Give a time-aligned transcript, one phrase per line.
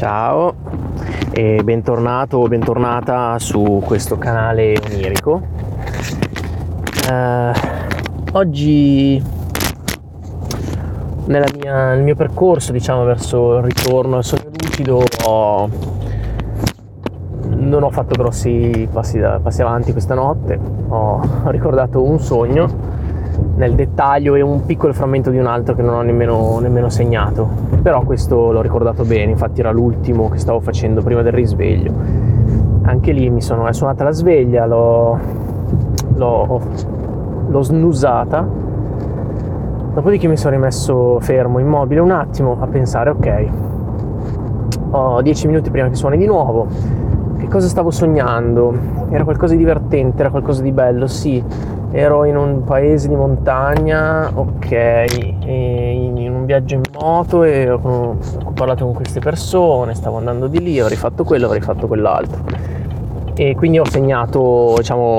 [0.00, 0.54] Ciao
[1.30, 5.42] e bentornato o bentornata su questo canale onirico.
[7.06, 7.52] Uh,
[8.32, 9.22] oggi
[11.26, 11.42] mia,
[11.90, 15.68] nel mio percorso diciamo verso il ritorno al sogno lucido ho,
[17.48, 20.58] non ho fatto grossi passi, da, passi avanti questa notte,
[20.88, 21.20] ho
[21.52, 22.68] ricordato un sogno
[23.56, 27.69] nel dettaglio e un piccolo frammento di un altro che non ho nemmeno, nemmeno, segnato.
[27.82, 31.92] Però questo l'ho ricordato bene, infatti era l'ultimo che stavo facendo prima del risveglio.
[32.82, 35.18] Anche lì mi sono, è suonata la sveglia, l'ho,
[36.14, 36.60] l'ho,
[37.48, 38.46] l'ho snusata,
[39.94, 43.48] dopodiché mi sono rimesso fermo, immobile un attimo a pensare, ok,
[44.90, 46.66] ho dieci minuti prima che suoni di nuovo,
[47.38, 48.74] che cosa stavo sognando?
[49.08, 51.42] Era qualcosa di divertente, era qualcosa di bello, sì
[51.92, 55.06] ero in un paese di montagna, ok,
[55.44, 58.16] in un viaggio in moto e ho,
[58.54, 62.44] parlato con queste persone, stavo andando di lì, avrei fatto quello, avrei fatto quell'altro.
[63.34, 65.16] E quindi ho segnato, diciamo,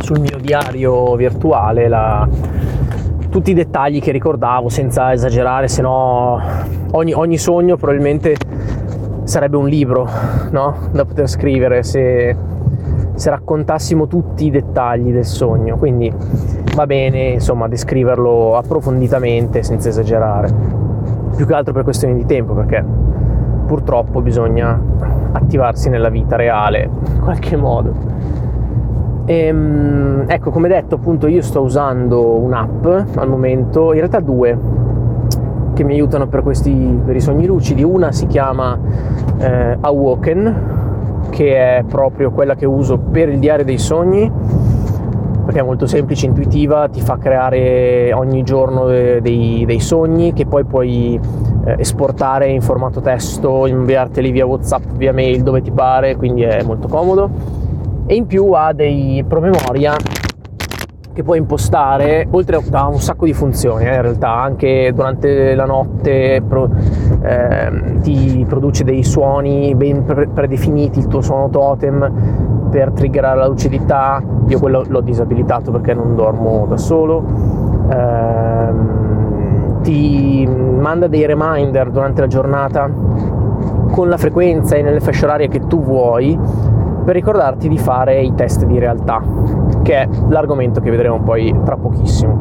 [0.00, 2.28] sul mio diario virtuale la,
[3.30, 6.40] tutti i dettagli che ricordavo senza esagerare, se no
[6.92, 8.36] ogni, ogni sogno probabilmente
[9.24, 10.08] sarebbe un libro,
[10.50, 10.88] no?
[10.90, 12.34] Da poter scrivere se
[13.18, 16.12] se raccontassimo tutti i dettagli del sogno, quindi
[16.74, 20.48] va bene insomma descriverlo approfonditamente senza esagerare,
[21.34, 22.84] più che altro per questioni di tempo perché
[23.66, 24.80] purtroppo bisogna
[25.32, 27.92] attivarsi nella vita reale in qualche modo.
[29.24, 34.58] E, ehm, ecco, come detto, appunto, io sto usando un'app al momento, in realtà due,
[35.74, 37.82] che mi aiutano per, questi, per i sogni lucidi.
[37.82, 38.78] Una si chiama
[39.36, 40.86] eh, Awoken,
[41.30, 44.30] che è proprio quella che uso per il diario dei sogni
[45.48, 50.66] perché è molto semplice, intuitiva, ti fa creare ogni giorno dei, dei sogni che poi
[50.66, 51.18] puoi
[51.64, 56.62] eh, esportare in formato testo, inviarteli via WhatsApp, via mail, dove ti pare, quindi è
[56.64, 57.30] molto comodo.
[58.04, 59.96] E in più ha dei promemoria
[61.14, 65.64] che puoi impostare, oltre a un sacco di funzioni, eh, in realtà anche durante la
[65.64, 66.42] notte
[67.20, 73.46] eh, ti produce dei suoni ben pre- predefiniti, il tuo suono totem per triggerare la
[73.46, 77.24] lucidità, io quello l'ho disabilitato perché non dormo da solo,
[77.88, 78.96] eh,
[79.82, 82.90] ti manda dei reminder durante la giornata
[83.90, 86.38] con la frequenza e nelle fasce orarie che tu vuoi
[87.04, 89.22] per ricordarti di fare i test di realtà,
[89.82, 92.36] che è l'argomento che vedremo poi tra pochissimo.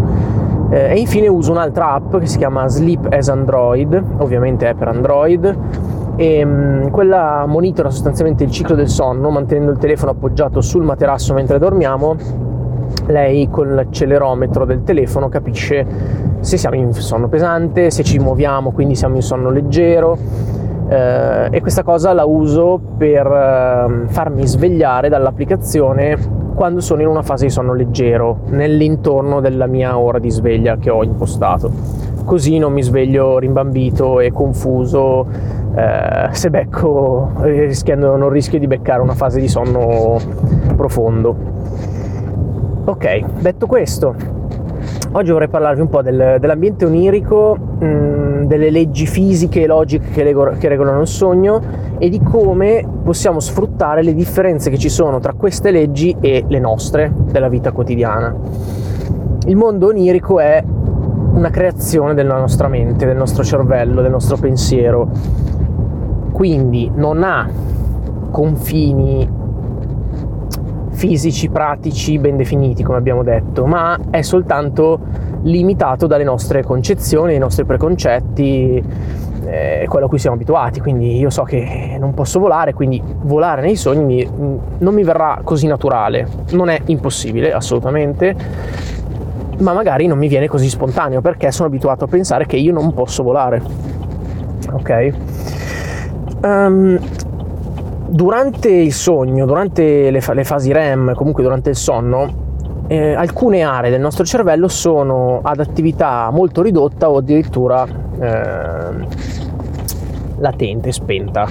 [0.69, 4.89] Eh, e infine uso un'altra app che si chiama Sleep as Android, ovviamente è per
[4.89, 5.57] Android,
[6.15, 10.83] e mh, mm, quella monitora sostanzialmente il ciclo del sonno mantenendo il telefono appoggiato sul
[10.83, 12.15] materasso mentre dormiamo.
[13.07, 15.85] Lei con l'accelerometro del telefono capisce
[16.39, 20.17] se siamo in sonno pesante, se ci muoviamo, quindi siamo in sonno leggero
[20.89, 26.17] eh, e questa cosa la uso per eh, farmi svegliare dall'applicazione
[26.57, 30.89] quando sono in una fase di sonno leggero, nell'intorno della mia ora di sveglia che
[30.89, 31.71] ho impostato.
[32.25, 35.27] Così non mi sveglio rimbambito e confuso
[35.75, 40.17] eh, se becco, rischiando, non rischio di beccare una fase di sonno
[40.75, 41.35] profondo.
[42.85, 44.15] Ok, detto questo,
[45.11, 50.09] Oggi vorrei parlarvi un po' del, dell'ambiente onirico, mh, mm, delle leggi fisiche e logiche
[50.09, 51.61] che, leggo, che regolano il sogno
[51.97, 56.59] e di come possiamo sfruttare le differenze che ci sono tra queste leggi e le
[56.59, 58.35] nostre della vita quotidiana.
[59.45, 65.09] Il mondo onirico è una creazione della nostra mente, del nostro cervello, del nostro pensiero,
[66.31, 67.47] quindi non ha
[68.31, 69.35] confini
[70.89, 74.99] fisici, pratici, ben definiti, come abbiamo detto, ma è soltanto
[75.43, 78.83] limitato dalle nostre concezioni, dai nostri preconcetti,
[79.47, 80.79] eh, quello a cui siamo abituati.
[80.79, 85.39] Quindi io so che non posso volare, quindi volare nei sogni mi, non mi verrà
[85.43, 86.27] così naturale.
[86.51, 88.35] Non è impossibile, assolutamente,
[89.59, 92.93] ma magari non mi viene così spontaneo perché sono abituato a pensare che io non
[92.93, 93.61] posso volare.
[94.71, 95.13] Ok?
[96.43, 96.99] Um,
[98.07, 102.45] durante il sogno, durante le, fa- le fasi REM, comunque durante il sonno,
[102.87, 107.85] eh, alcune aree del nostro cervello sono ad attività molto ridotta o addirittura
[110.37, 111.47] latente, spenta.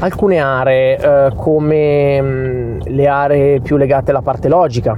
[0.00, 4.96] Alcune aree, eh, come mm, le aree più legate alla parte logica,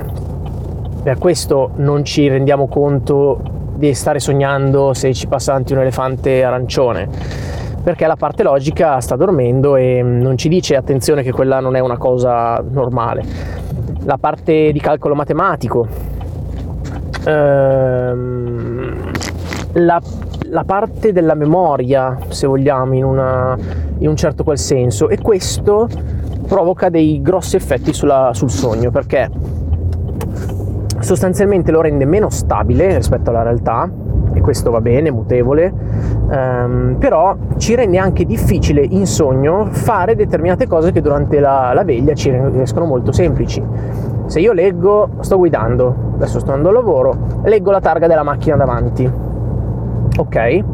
[1.03, 3.41] per questo non ci rendiamo conto
[3.75, 7.09] di stare sognando se ci passa davanti un elefante arancione
[7.83, 11.81] perché la parte logica sta dormendo e non ci dice attenzione che quella non è
[11.81, 13.25] una cosa normale.
[14.05, 15.87] La parte di calcolo matematico,
[17.25, 19.11] ehm,
[19.73, 20.01] la,
[20.51, 23.57] la parte della memoria, se vogliamo, in, una,
[23.99, 25.89] in un certo qual senso, e questo
[26.47, 29.31] provoca dei grossi effetti sulla, sul sogno perché
[30.99, 33.89] sostanzialmente lo rende meno stabile rispetto alla realtà
[34.33, 35.73] e questo va bene, mutevole,
[36.31, 41.85] ehm, però ci rende anche difficile in sogno fare determinate cose che durante la, la
[41.85, 43.63] veglia ci riescono molto semplici.
[44.27, 48.55] Se io leggo, sto guidando, adesso sto andando al lavoro, leggo la targa della macchina
[48.55, 49.30] davanti,
[50.21, 50.65] ok?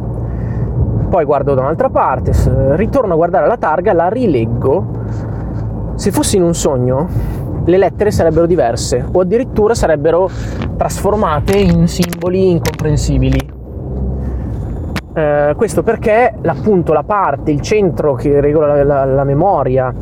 [1.09, 2.33] Poi guardo da un'altra parte,
[2.77, 5.05] ritorno a guardare la targa, la rileggo.
[5.95, 7.09] Se fossi in un sogno,
[7.65, 10.29] le lettere sarebbero diverse o addirittura sarebbero
[10.77, 13.55] trasformate in simboli incomprensibili.
[15.15, 19.93] Eh, questo perché appunto la parte, il centro che regola la, la, la memoria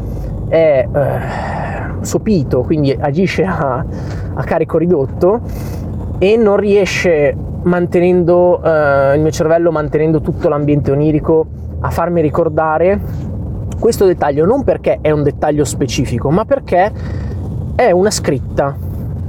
[0.49, 3.85] è eh, sopito, quindi agisce a,
[4.35, 5.41] a, carico ridotto
[6.19, 11.47] e non riesce mantenendo eh, il mio cervello mantenendo tutto l'ambiente onirico
[11.81, 13.01] a farmi ricordare
[13.79, 14.47] questo dettaglio.
[14.47, 16.93] Non perché è un dettaglio specifico ma perché
[17.75, 18.75] è una scritta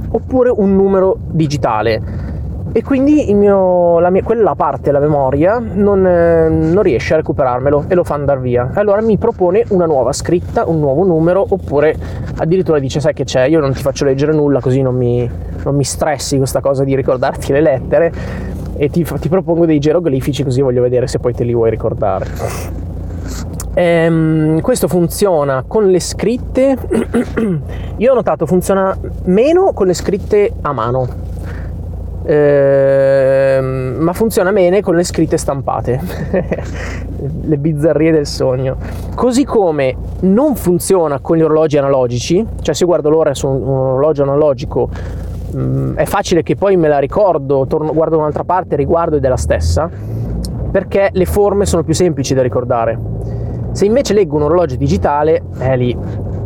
[0.08, 2.25] oppure un numero digitale
[2.76, 7.94] e quindi mio, mia, quella parte della memoria non, eh, non, riesce a recuperarmelo e
[7.94, 8.68] lo fa andare via.
[8.74, 11.96] Allora mi propone una nuova scritta, un nuovo numero, oppure
[12.36, 15.26] addirittura dice: Sai che c'è, io non ti faccio leggere nulla, così non mi,
[15.64, 18.12] non mi stressi questa cosa di ricordarti le lettere.
[18.76, 22.26] E ti, ti propongo dei geroglifici, così voglio vedere se poi te li vuoi ricordare.
[23.72, 26.76] Ehm, questo funziona con le scritte.
[27.96, 28.94] Io ho notato funziona
[29.24, 31.35] meno con le scritte a mano.
[32.28, 36.00] Ehm, ma funziona bene con le scritte stampate,
[37.42, 38.76] le bizzarrie del sogno.
[39.14, 43.68] Così come non funziona con gli orologi analogici, cioè se guardo l'ora su un, un
[43.68, 44.88] orologio analogico
[45.52, 49.24] mh, mm, è facile che poi me la ricordo, torno, guardo un'altra parte, riguardo ed
[49.24, 49.88] è la stessa,
[50.70, 53.16] perché le forme sono più semplici da ricordare
[53.76, 55.94] se invece leggo un orologio digitale, è lì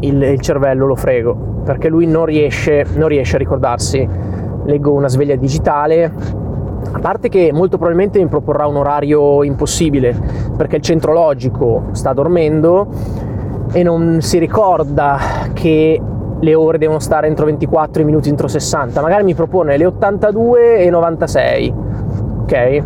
[0.00, 4.08] il, il cervello lo frego, perché lui non riesce, non riesce a ricordarsi.
[4.70, 6.04] Leggo una sveglia digitale,
[6.92, 10.16] a parte che molto probabilmente mi proporrà un orario impossibile,
[10.56, 12.86] perché il centro logico sta dormendo
[13.72, 15.18] e non si ricorda
[15.54, 16.00] che
[16.38, 20.90] le ore devono stare entro 24 minuti entro 60, magari mi propone le 82 e
[20.90, 21.74] 96,
[22.42, 22.82] ok?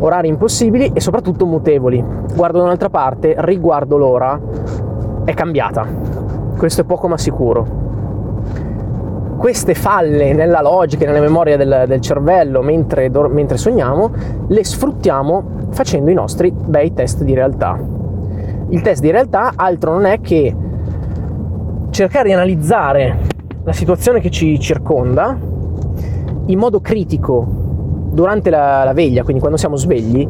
[0.00, 2.04] orari impossibili e soprattutto mutevoli.
[2.34, 4.40] Guardo da un'altra parte, riguardo l'ora,
[5.24, 5.86] è cambiata.
[6.56, 7.81] Questo è poco ma sicuro.
[9.36, 14.10] Queste falle nella logica e nella memoria del, del cervello mentre, mentre sogniamo,
[14.46, 17.78] le sfruttiamo facendo i nostri bei test di realtà.
[18.68, 20.54] Il test di realtà altro non è che
[21.90, 23.18] cercare di analizzare
[23.64, 25.36] la situazione che ci circonda
[26.46, 27.46] in modo critico
[28.10, 30.26] durante la, la veglia, quindi quando siamo svegli,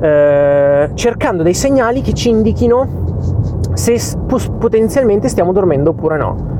[0.00, 3.02] eh, cercando dei segnali che ci indichino
[3.74, 6.52] se potenzialmente stiamo dormendo oppure no.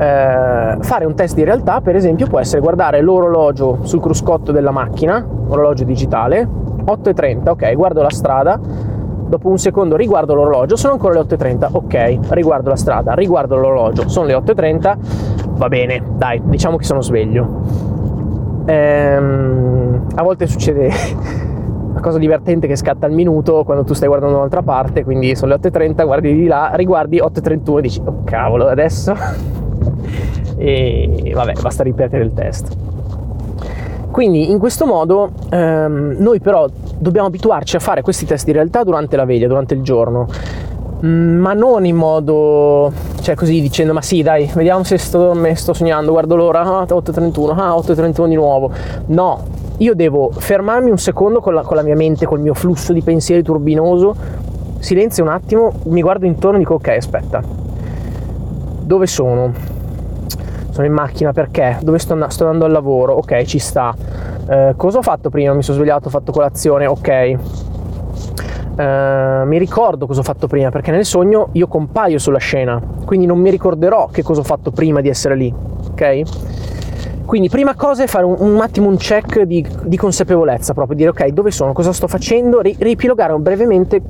[0.00, 4.70] Eh, fare un test di realtà, per esempio, può essere guardare l'orologio sul cruscotto della
[4.70, 6.48] macchina, orologio digitale,
[6.86, 12.18] 8.30, ok, guardo la strada, dopo un secondo riguardo l'orologio, sono ancora le 8.30, ok,
[12.30, 14.96] riguardo la strada, riguardo l'orologio, sono le 8.30,
[15.58, 17.60] va bene, dai, diciamo che sono sveglio.
[18.64, 20.88] Ehm, a volte succede
[21.90, 25.36] una cosa divertente che scatta al minuto quando tu stai guardando da un'altra parte, quindi
[25.36, 29.58] sono le 8.30, guardi di là, riguardi 8.31 e dici, oh cavolo, adesso...
[30.56, 32.76] e vabbè, basta ripetere il test.
[34.10, 36.68] Quindi in questo modo ehm, noi però
[36.98, 40.26] dobbiamo abituarci a fare questi test di realtà durante la veglia, durante il giorno,
[41.04, 45.72] mm, ma non in modo cioè così dicendo ma sì dai vediamo se sto, sto
[45.72, 48.70] sognando guardo l'ora ah, 8.31 ah 8.31 di nuovo.
[49.06, 52.92] No io devo fermarmi un secondo con la, con la mia mente col mio flusso
[52.92, 54.14] di pensieri turbinoso
[54.78, 57.59] silenzio un attimo mi guardo intorno e dico ok aspetta
[58.90, 59.52] dove sono?
[60.70, 61.78] Sono in macchina perché?
[61.80, 63.12] Dove sto, and- sto andando al lavoro?
[63.12, 63.94] Ok ci sta.
[64.48, 65.54] Eh, cosa ho fatto prima?
[65.54, 67.38] Mi sono svegliato ho fatto colazione ok.
[68.70, 73.26] Uh, mi ricordo cosa ho fatto prima perché nel sogno io compaio sulla scena, quindi
[73.26, 75.52] non mi ricorderò che cosa ho fatto prima di essere lì,
[75.90, 76.22] ok?
[77.26, 81.10] Quindi prima cosa è fare un, un attimo un check di, di, consapevolezza, proprio dire
[81.10, 84.02] ok dove sono, cosa sto facendo, ri, riepilogare brevemente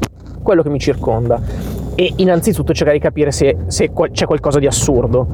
[0.42, 5.26] quello che mi circonda e innanzitutto cercare di capire se, se c'è qualcosa di assurdo.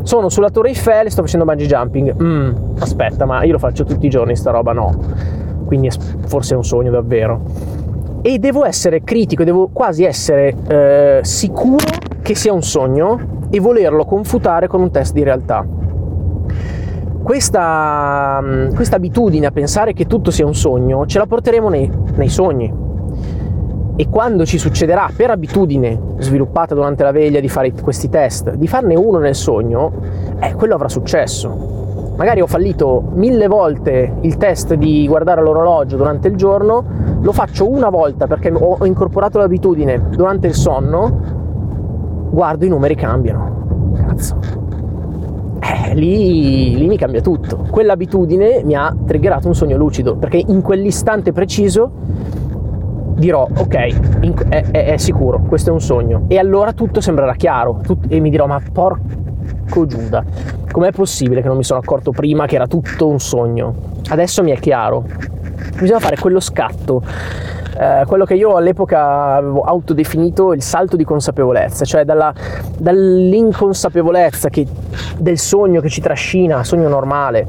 [0.00, 2.22] Sono sulla Torre Eiffel e sto facendo bungee jumping.
[2.22, 4.94] Mm, aspetta, ma io lo faccio tutti i giorni sta roba, no.
[5.66, 5.90] Quindi
[6.24, 7.42] forse è un sogno davvero
[8.22, 11.84] e devo essere critico, devo quasi essere eh, sicuro
[12.22, 15.66] che sia un sogno e volerlo confutare con un test di realtà.
[17.22, 18.42] questa,
[18.74, 22.85] questa, abitudine a pensare che tutto sia un sogno ce la porteremo nei, nei sogni.
[23.96, 28.68] E quando ci succederà per abitudine sviluppata durante la veglia di fare questi test, di
[28.68, 29.90] farne uno nel sogno,
[30.38, 32.14] eh, quello avrà successo.
[32.16, 36.84] Magari ho fallito mille volte il test di guardare l'orologio durante il giorno,
[37.20, 41.20] lo faccio una volta perché ho incorporato l'abitudine durante il sonno,
[42.30, 43.94] guardo i numeri cambiano.
[43.94, 44.64] Cazzo
[45.60, 47.66] eh, lì, lì mi cambia tutto.
[47.70, 51.90] Quell'abitudine mi ha triggerato un sogno lucido, perché in quell'istante preciso
[53.16, 56.24] dirò ok, è, è, è, sicuro, questo è un sogno.
[56.28, 60.24] E allora tutto sembrerà chiaro tut, e mi dirò ma porco Giuda,
[60.70, 63.74] com'è possibile che non mi sono accorto prima che era tutto un sogno?
[64.08, 65.04] Adesso mi è chiaro.
[65.78, 67.02] Bisogna fare quello scatto
[67.78, 72.32] eh, quello che io all'epoca avevo autodefinito il salto di consapevolezza, cioè dalla,
[72.78, 74.66] dall'inconsapevolezza che,
[75.18, 77.46] del sogno che ci trascina, sogno normale,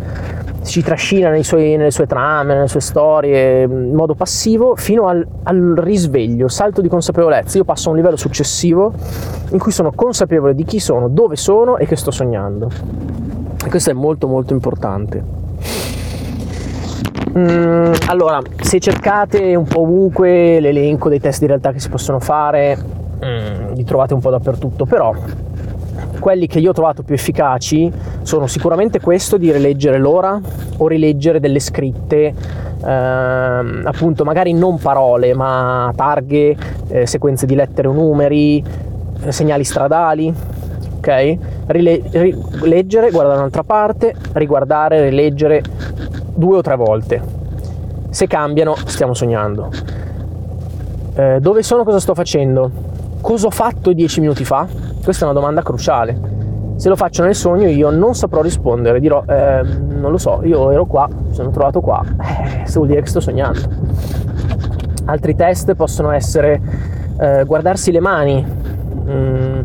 [0.68, 5.74] ci trascina suoi, nelle sue trame, nelle sue storie in modo passivo fino al, al,
[5.78, 7.58] risveglio, salto di consapevolezza.
[7.58, 8.94] Io passo a un livello successivo
[9.52, 12.70] in cui sono consapevole di chi sono, dove sono e che sto sognando.
[13.66, 15.24] E questo è molto molto importante.
[17.38, 22.20] Mm, allora, se cercate un po' ovunque l'elenco dei test di realtà che si possono
[22.20, 22.78] fare,
[23.24, 25.14] mm, li trovate un po' dappertutto, però
[26.20, 30.40] quelli che io ho trovato più efficaci sono sicuramente questo di rileggere l'ora
[30.78, 32.34] o rileggere delle scritte,
[32.84, 36.56] ehm, appunto magari non parole, ma targhe,
[36.88, 38.64] eh, sequenze di lettere o numeri,
[39.24, 40.34] eh, segnali stradali,
[40.98, 41.38] ok?
[41.68, 45.62] Rile- rileggere, guardare un'altra parte, riguardare, rileggere
[46.36, 47.22] due o tre volte.
[48.10, 49.70] Se cambiano, stiamo sognando.
[51.16, 51.84] Eh, dove sono?
[51.84, 52.72] Cosa sto facendo?
[53.22, 54.68] Cosa ho fatto dieci minuti fa?
[55.08, 56.20] Questa è una domanda cruciale.
[56.76, 60.70] Se lo faccio nel sogno io non saprò rispondere, dirò eh, non lo so, io
[60.70, 63.62] ero qua, sono trovato qua, eh, vuol dire che sto sognando.
[65.06, 66.62] Altri test possono essere
[67.22, 69.60] eh, guardarsi le mani, mm,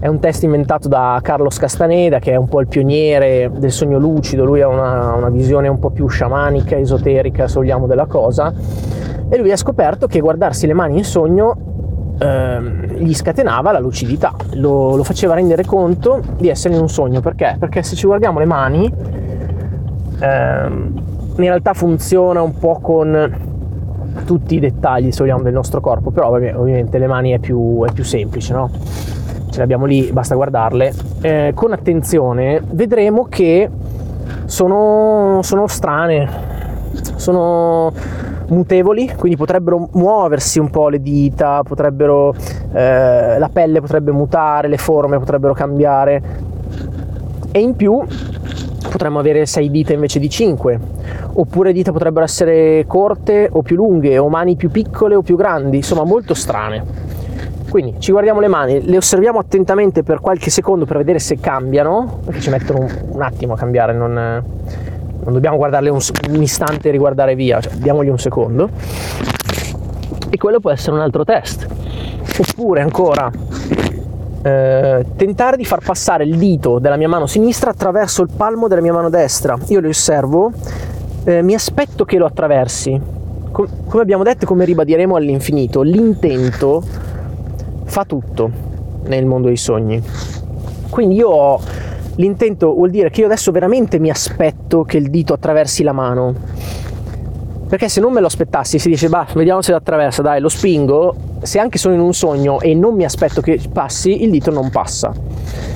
[0.00, 4.00] è un test inventato da Carlos Castaneda, che è un po' il pioniere del sogno
[4.00, 8.52] lucido, lui ha una, una visione un po' più sciamanica, esoterica, se vogliamo, della cosa,
[9.28, 11.61] e lui ha scoperto che guardarsi le mani in sogno
[12.22, 12.60] eh,
[12.98, 17.20] gli scatenava la lucidità, lo, lo, faceva rendere conto di essere in un sogno.
[17.20, 17.56] Perché?
[17.58, 18.92] Perché se ci guardiamo le mani,
[20.20, 23.50] eh, in realtà funziona un po' con
[24.24, 27.92] tutti i dettagli, se vogliamo, del nostro corpo, però ovviamente le mani è più, è
[27.92, 28.70] più semplice, no?
[29.50, 33.68] ce le abbiamo lì, basta guardarle, eh, con attenzione vedremo che
[34.46, 36.28] sono, sono strane,
[37.16, 37.92] sono
[38.52, 42.34] mutevoli, quindi potrebbero muoversi un po' le dita, potrebbero,
[42.72, 46.22] eh, la pelle potrebbe mutare, le forme potrebbero cambiare
[47.50, 48.02] e in più
[48.90, 50.80] potremmo avere 6 dita invece di 5,
[51.34, 55.78] oppure dita potrebbero essere corte o più lunghe, o mani più piccole o più grandi,
[55.78, 57.10] insomma molto strane.
[57.70, 62.20] Quindi ci guardiamo le mani, le osserviamo attentamente per qualche secondo per vedere se cambiano,
[62.22, 64.44] perché ci mettono un attimo a cambiare, non,
[65.24, 66.00] non, dobbiamo guardarle un,
[66.30, 68.70] un, istante e riguardare via, cioè diamogli un secondo.
[70.30, 71.66] E quello può essere un altro test.
[72.38, 73.30] Oppure ancora
[74.42, 78.80] eh, tentare di far passare il dito della mia mano sinistra attraverso il palmo della
[78.80, 79.56] mia mano destra.
[79.68, 80.50] Io lo osservo,
[81.24, 83.00] eh, mi aspetto che lo attraversi.
[83.52, 86.82] Com- come abbiamo detto e come ribadiremo all'infinito, l'intento
[87.84, 88.50] fa tutto
[89.04, 90.02] nel mondo dei sogni.
[90.88, 91.60] Quindi io ho
[92.16, 96.34] l'intento, vuol dire che io adesso veramente mi aspetto che il dito attraversi la mano.
[97.68, 100.50] Perché se non me lo aspettassi, si dice, bah, vediamo se lo attraversa, dai, lo
[100.50, 104.50] spingo, se anche sono in un sogno e non mi aspetto che passi, il dito
[104.50, 105.12] non passa.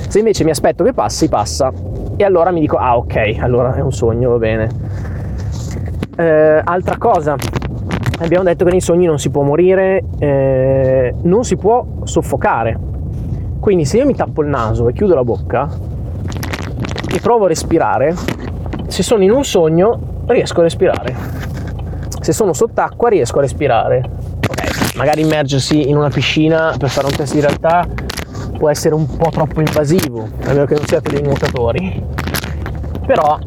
[0.07, 1.71] Se invece mi aspetto che passi, passa.
[2.15, 4.69] E allora mi dico, ah ok, allora è un sogno, va bene.
[6.17, 7.35] Eh, altra cosa,
[8.19, 12.77] abbiamo detto che nei sogni non si può morire, eh, non si può soffocare.
[13.59, 15.67] Quindi se io mi tappo il naso e chiudo la bocca
[17.17, 18.15] e provo a respirare,
[18.85, 21.15] se sono in un sogno riesco a respirare.
[22.21, 24.03] Se sono sott'acqua riesco a respirare.
[24.47, 27.87] Ok, magari immergersi in una piscina per fare un test di realtà
[28.55, 32.03] può essere un po' troppo invasivo, a meno che non siate dei nuotatori.
[33.07, 33.39] Però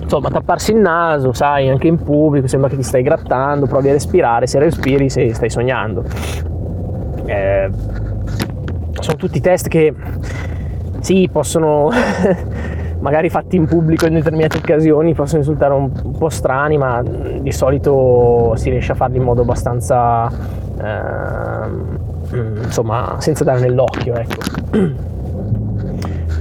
[0.00, 3.92] insomma tapparsi il naso, sai, anche in pubblico, sembra che ti stai grattando, provi a
[3.92, 6.04] respirare, se respiri sei, stai sognando.
[7.24, 7.70] Eh,
[9.00, 9.92] sono tutti test che
[11.00, 11.90] sì, possono
[13.00, 18.54] magari fatti in pubblico in determinate occasioni possono risultare un, po' strani, ma di solito
[18.56, 20.30] si riesce a farli in modo abbastanza
[20.80, 22.34] eh,
[22.64, 25.04] insomma senza dare nell'occhio, ecco.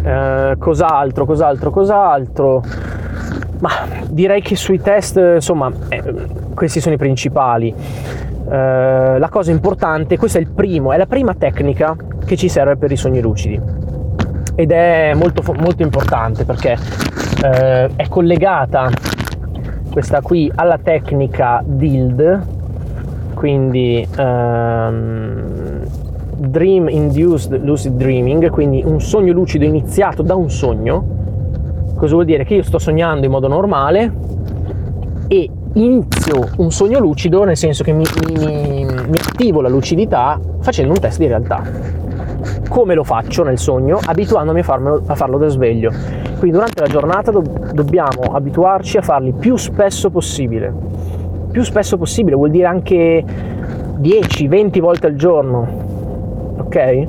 [0.05, 2.63] Eh, cos'altro, cos'altro, cos'altro?
[3.57, 3.71] Ma
[4.07, 6.03] direi che sui test, insomma, eh,
[6.53, 7.74] questi sono i principali.
[8.47, 12.75] Eh, la cosa importante, questo è il primo, è la prima tecnica che ci serve
[12.75, 13.59] per i sogni lucidi
[14.55, 16.77] ed è molto, molto importante perché
[17.43, 18.89] eh, è collegata
[19.91, 22.41] questa qui alla tecnica DILD,
[23.33, 25.85] quindi um,
[26.35, 31.13] Dream Induced Lucid Dreaming, quindi un sogno lucido iniziato da un sogno.
[31.95, 32.43] Cosa vuol dire?
[32.43, 34.12] Che io sto sognando in modo normale
[35.27, 40.91] e inizio un sogno lucido, nel senso che mi, mi, mi attivo la lucidità facendo
[40.91, 41.63] un test di realtà.
[42.69, 43.99] Come lo faccio nel sogno?
[44.03, 45.91] Abituandomi a, farmelo, a farlo da sveglio.
[46.37, 47.41] Quindi durante la giornata do,
[47.73, 50.73] dobbiamo abituarci a farli più spesso possibile.
[51.51, 53.23] Più spesso possibile vuol dire anche
[54.01, 55.67] 10-20 volte al giorno.
[56.57, 57.07] Ok?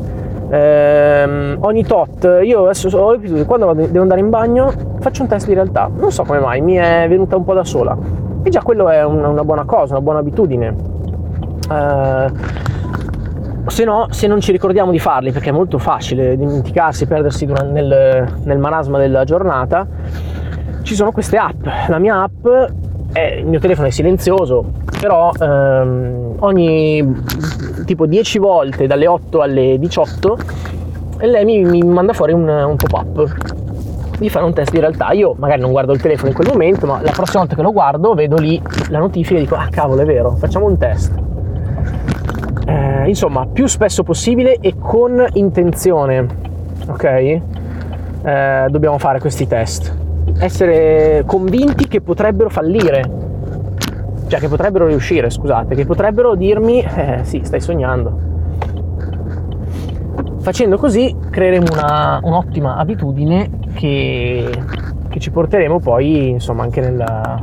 [0.49, 5.47] Ehm, ogni tot, io adesso ho l'abitudine, quando devo andare in bagno, faccio un test
[5.49, 5.91] di realtà.
[5.93, 9.05] Non so come mai, mi è venuta un po' da sola e già quello è
[9.05, 10.75] una, una buona cosa, una buona abitudine.
[11.69, 12.31] Uh,
[13.67, 18.33] se no, se non ci ricordiamo di farli, perché è molto facile dimenticarsi, perdersi nel,
[18.45, 19.87] nel marasma della giornata,
[20.83, 21.67] ci sono queste app.
[21.89, 22.47] La mia app,
[23.13, 27.23] è, il mio telefono è silenzioso, però ehm, ogni
[27.85, 30.39] tipo 10 volte dalle 8 alle 18
[31.21, 33.55] lei mi, mi manda fuori un, un pop-up
[34.19, 35.13] di fare un test di realtà.
[35.13, 37.73] Io magari non guardo il telefono in quel momento, ma la prossima volta che lo
[37.73, 41.13] guardo vedo lì la notifica e dico, ah cavolo, è vero, facciamo un test.
[42.67, 46.27] Eh, insomma, più spesso possibile e con intenzione,
[46.89, 47.05] ok?
[47.05, 49.95] Eh, dobbiamo fare questi test.
[50.39, 53.09] Essere convinti che potrebbero fallire,
[54.27, 58.25] cioè che potrebbero riuscire, scusate, che potrebbero dirmi, eh sì, stai sognando.
[60.41, 64.51] Facendo così creeremo una, un'ottima abitudine che,
[65.09, 67.41] che ci porteremo poi insomma anche nella,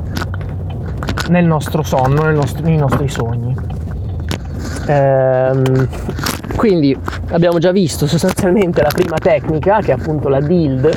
[1.30, 3.54] nel nostro sonno, nel nostro, nei nostri sogni.
[4.86, 5.88] Ehm,
[6.56, 6.96] quindi
[7.32, 10.92] abbiamo già visto sostanzialmente la prima tecnica che è appunto la DILD,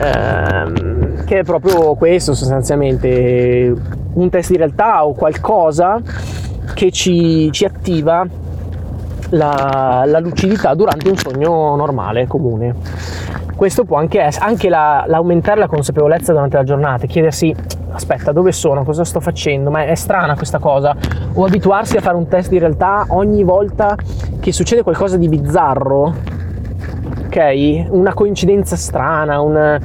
[0.00, 3.74] ehm, che è proprio questo sostanzialmente
[4.14, 6.00] un test di realtà o qualcosa
[6.74, 8.26] che ci, ci attiva
[9.30, 12.74] la, la, lucidità durante un sogno normale, comune
[13.64, 17.54] questo può anche anche la, l'aumentare la consapevolezza durante la giornata, chiedersi
[17.92, 20.94] aspetta dove sono, cosa sto facendo, ma è strana questa cosa,
[21.32, 23.96] o abituarsi a fare un test di realtà ogni volta
[24.38, 26.14] che succede qualcosa di bizzarro,
[27.24, 27.86] ok?
[27.88, 29.80] Una coincidenza strana, una,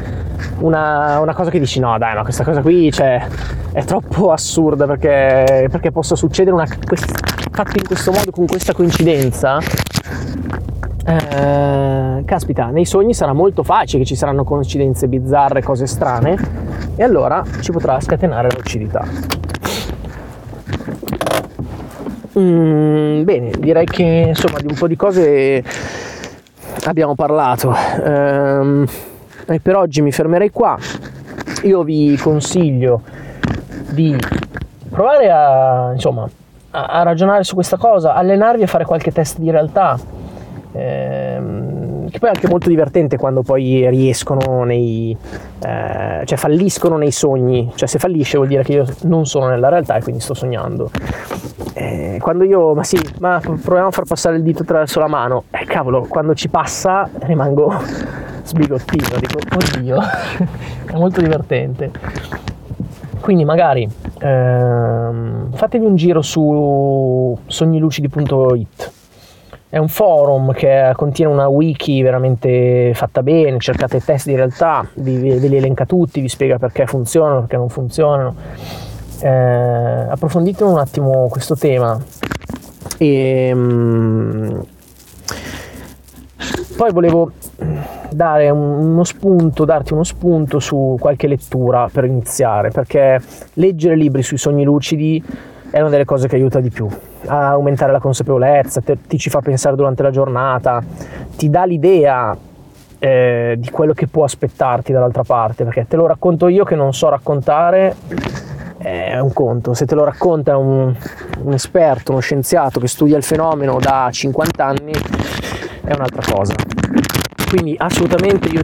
[0.58, 3.26] una, una cosa che dici no dai, no, questa cosa qui cioè,
[3.72, 9.60] è troppo assurda perché, perché possa succedere una, fatto in questo modo con questa coincidenza
[11.10, 16.38] eh, caspita, nei sogni sarà molto facile che ci saranno coincidenze bizzarre, cose strane,
[16.96, 19.04] e allora ci potrà scatenare l'lucidità.
[22.38, 25.64] Mm, bene, direi che insomma di un po' di cose
[26.86, 27.74] abbiamo parlato.
[28.04, 28.86] Ehm,
[29.48, 30.78] e per oggi mi fermerei qua.
[31.64, 33.02] Io vi consiglio
[33.90, 34.16] di
[34.90, 36.30] provare a, insomma,
[36.70, 39.98] a ragionare su questa cosa, allenarvi a fare qualche test di realtà
[40.72, 45.16] ehm, che poi è anche molto divertente quando poi riescono nei
[45.60, 47.72] eh, cioè falliscono nei sogni.
[47.76, 50.90] Cioè se fallisce vuol dire che io non sono nella realtà e quindi sto sognando.
[51.74, 55.44] Eh, quando io ma sì ma proviamo a far passare il dito attraverso la mano.
[55.52, 57.74] Eh cavolo quando ci passa rimango
[58.44, 59.98] sbigottino dico oddio
[60.92, 61.92] è molto divertente.
[63.20, 63.88] Quindi magari
[64.20, 68.98] ehm, fatevi un giro su sognilucidi.it
[69.72, 75.18] è un forum che contiene una wiki veramente fatta bene, cercate test di realtà, vi,
[75.18, 78.36] ve li elenca tutti, vi spiega perché funzionano, perché non funzionano.
[79.22, 82.02] Eh, approfondite un attimo questo tema.
[82.98, 84.66] E, um,
[86.76, 87.32] poi volevo
[88.10, 93.22] dare uno spunto, darti uno spunto su qualche lettura per iniziare, perché
[93.54, 95.24] leggere libri sui sogni lucidi
[95.72, 96.88] è una delle cose che aiuta di più.
[97.28, 100.82] A aumentare la consapevolezza, te, ti ci fa pensare durante la giornata,
[101.36, 102.36] ti dà l'idea
[102.98, 106.94] eh, di quello che può aspettarti dall'altra parte, perché te lo racconto io che non
[106.94, 107.96] so raccontare,
[108.78, 110.96] è un conto, se te lo racconta un,
[111.44, 114.94] un esperto, uno scienziato che studia il fenomeno da 50 anni,
[115.84, 116.54] è un'altra cosa.
[117.50, 118.62] Quindi assolutamente io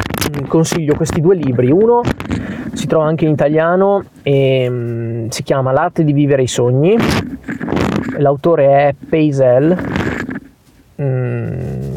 [0.48, 2.02] consiglio questi due libri, uno
[2.76, 6.98] si trova anche in italiano e um, si chiama L'arte di vivere i sogni
[8.18, 9.78] l'autore è Paisel,
[11.02, 11.96] mm,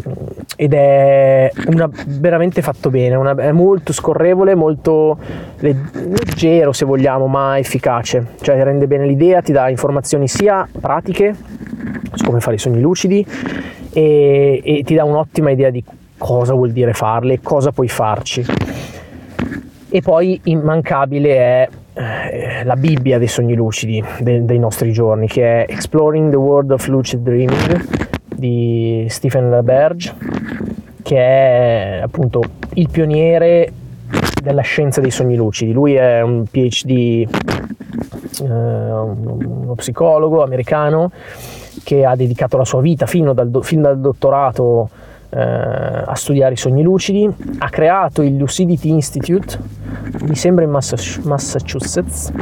[0.56, 5.18] ed è una, veramente fatto bene, una, è molto scorrevole, molto
[5.58, 11.34] leggero se vogliamo, ma efficace, cioè rende bene l'idea, ti dà informazioni sia pratiche
[12.12, 13.24] su come fare i sogni lucidi
[13.92, 15.84] e, e ti dà un'ottima idea di
[16.16, 18.44] cosa vuol dire farli e cosa puoi farci.
[19.90, 25.64] E poi immancabile è eh, la Bibbia dei sogni lucidi de, dei nostri giorni, che
[25.64, 27.86] è Exploring the World of Lucid Dreaming
[28.34, 30.14] di Stephen LaBerge,
[31.02, 32.42] che è appunto
[32.74, 33.72] il pioniere
[34.42, 35.72] della scienza dei sogni lucidi.
[35.72, 37.26] Lui è un PhD,
[38.42, 41.10] eh, uno psicologo americano
[41.82, 44.90] che ha dedicato la sua vita fino dal, fin dal dottorato
[45.30, 49.58] eh, a studiare i sogni lucidi, ha creato il Lucidity Institute,
[50.26, 52.32] mi sembra in Massachusetts,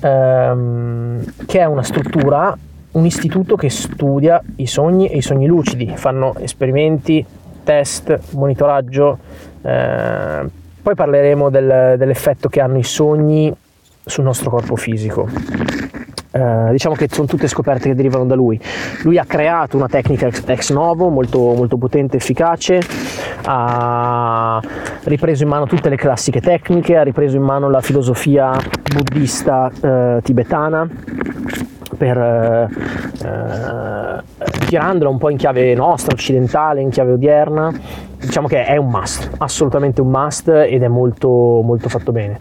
[0.00, 2.56] ehm, che è una struttura,
[2.92, 7.24] un istituto che studia i sogni e i sogni lucidi, fanno esperimenti,
[7.62, 9.18] test, monitoraggio,
[9.62, 10.48] eh,
[10.82, 13.54] poi parleremo del, dell'effetto che hanno i sogni
[14.04, 15.28] sul nostro corpo fisico.
[16.32, 18.58] Eh, diciamo che sono tutte scoperte che derivano da lui.
[19.02, 22.80] Lui ha creato una tecnica ex novo molto, molto potente, efficace,
[23.44, 24.60] ha
[25.04, 28.52] ripreso in mano tutte le classiche tecniche, ha ripreso in mano la filosofia
[28.94, 30.88] buddista uh, tibetana
[31.96, 32.68] per uh,
[34.68, 37.72] girandola un po' in chiave nostra, occidentale, in chiave odierna.
[38.20, 42.38] Diciamo che è un must, assolutamente un must ed è molto, molto fatto bene.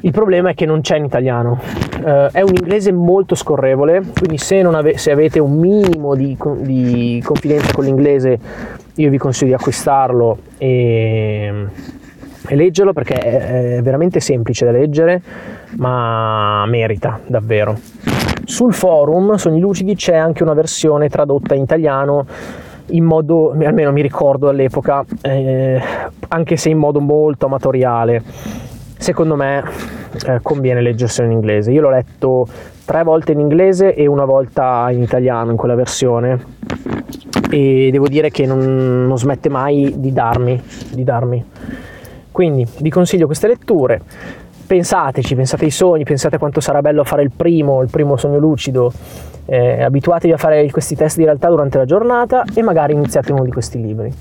[0.00, 1.60] Il problema è che non c'è in italiano,
[2.02, 7.22] uh, è un inglese molto scorrevole, quindi se, ave- se avete un minimo di, di,
[7.24, 8.38] confidenza con l'inglese
[8.94, 11.52] io vi consiglio di acquistarlo e,
[12.48, 15.22] e leggerlo perché è, è veramente semplice da leggere,
[15.76, 17.78] ma merita davvero.
[18.44, 22.26] Sul forum Sogni Lucidi c'è anche una versione tradotta in italiano
[22.86, 25.80] in modo, almeno mi ricordo all'epoca, eh,
[26.28, 28.22] anche se in modo molto amatoriale
[29.00, 29.64] secondo me
[30.26, 31.72] eh, conviene leggerselo in inglese.
[31.72, 32.46] Io l'ho letto
[32.84, 36.38] tre volte in inglese e una volta in italiano in quella versione
[37.50, 41.44] e devo dire che non, non smette mai di darmi, di darmi.
[42.30, 44.00] Quindi vi consiglio queste letture.
[44.66, 48.38] Pensateci, pensate ai sogni, pensate a quanto sarà bello fare il primo, il primo sogno
[48.38, 48.92] lucido.
[49.46, 53.44] Eh, abituatevi a fare questi test di realtà durante la giornata e magari iniziate uno
[53.44, 54.12] di questi libri.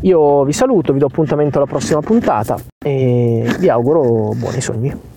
[0.00, 5.15] Io vi saluto, vi do appuntamento alla prossima puntata e vi auguro buoni sogni.